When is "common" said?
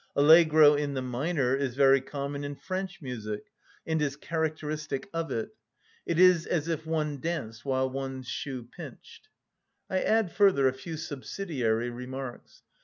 2.01-2.43